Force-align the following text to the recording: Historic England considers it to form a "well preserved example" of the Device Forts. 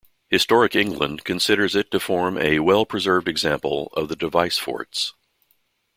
Historic 0.31 0.75
England 0.75 1.23
considers 1.23 1.75
it 1.75 1.91
to 1.91 1.99
form 1.99 2.35
a 2.35 2.57
"well 2.57 2.87
preserved 2.87 3.27
example" 3.27 3.91
of 3.95 4.09
the 4.09 4.15
Device 4.15 4.57
Forts. 4.57 5.13